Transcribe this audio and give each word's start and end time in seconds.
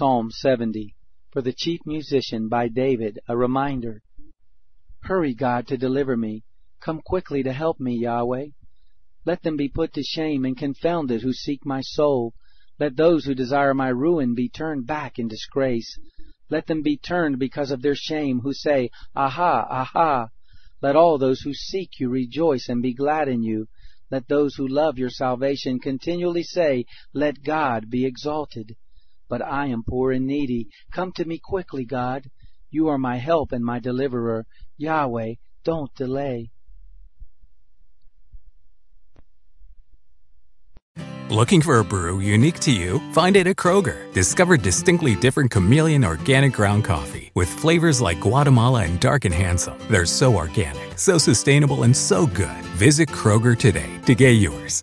Psalm 0.00 0.30
70 0.30 0.94
For 1.30 1.42
the 1.42 1.52
chief 1.52 1.80
musician 1.84 2.48
by 2.48 2.68
David, 2.68 3.18
a 3.28 3.36
reminder. 3.36 4.00
Hurry, 5.02 5.34
God, 5.34 5.66
to 5.66 5.76
deliver 5.76 6.16
me. 6.16 6.42
Come 6.80 7.02
quickly 7.04 7.42
to 7.42 7.52
help 7.52 7.78
me, 7.78 7.98
Yahweh. 7.98 8.46
Let 9.26 9.42
them 9.42 9.58
be 9.58 9.68
put 9.68 9.92
to 9.92 10.02
shame 10.02 10.46
and 10.46 10.56
confounded 10.56 11.20
who 11.20 11.34
seek 11.34 11.66
my 11.66 11.82
soul. 11.82 12.32
Let 12.78 12.96
those 12.96 13.26
who 13.26 13.34
desire 13.34 13.74
my 13.74 13.90
ruin 13.90 14.34
be 14.34 14.48
turned 14.48 14.86
back 14.86 15.18
in 15.18 15.28
disgrace. 15.28 15.98
Let 16.48 16.66
them 16.66 16.80
be 16.80 16.96
turned 16.96 17.38
because 17.38 17.70
of 17.70 17.82
their 17.82 17.94
shame 17.94 18.40
who 18.40 18.54
say, 18.54 18.88
Aha, 19.14 19.66
aha. 19.68 20.28
Let 20.80 20.96
all 20.96 21.18
those 21.18 21.42
who 21.42 21.52
seek 21.52 22.00
you 22.00 22.08
rejoice 22.08 22.70
and 22.70 22.80
be 22.80 22.94
glad 22.94 23.28
in 23.28 23.42
you. 23.42 23.66
Let 24.10 24.28
those 24.28 24.54
who 24.54 24.66
love 24.66 24.96
your 24.96 25.10
salvation 25.10 25.78
continually 25.78 26.44
say, 26.44 26.86
Let 27.12 27.42
God 27.42 27.90
be 27.90 28.06
exalted. 28.06 28.76
But 29.30 29.40
I 29.40 29.68
am 29.68 29.84
poor 29.88 30.12
and 30.12 30.26
needy. 30.26 30.68
Come 30.92 31.12
to 31.12 31.24
me 31.24 31.38
quickly, 31.38 31.86
God. 31.86 32.28
You 32.70 32.88
are 32.88 32.98
my 32.98 33.16
help 33.16 33.52
and 33.52 33.64
my 33.64 33.78
deliverer. 33.78 34.44
Yahweh, 34.76 35.34
don't 35.64 35.94
delay. 35.94 36.50
Looking 41.30 41.62
for 41.62 41.78
a 41.78 41.84
brew 41.84 42.18
unique 42.18 42.58
to 42.60 42.72
you? 42.72 42.98
Find 43.12 43.36
it 43.36 43.46
at 43.46 43.54
Kroger. 43.54 44.12
Discover 44.12 44.56
distinctly 44.56 45.14
different 45.14 45.52
chameleon 45.52 46.04
organic 46.04 46.52
ground 46.52 46.84
coffee 46.84 47.30
with 47.34 47.48
flavors 47.48 48.00
like 48.00 48.20
Guatemala 48.20 48.82
and 48.82 48.98
Dark 48.98 49.26
and 49.26 49.34
Handsome. 49.34 49.78
They're 49.88 50.06
so 50.06 50.34
organic, 50.34 50.98
so 50.98 51.18
sustainable, 51.18 51.84
and 51.84 51.96
so 51.96 52.26
good. 52.26 52.64
Visit 52.74 53.10
Kroger 53.10 53.56
today 53.56 53.90
to 54.06 54.14
get 54.16 54.30
yours. 54.30 54.82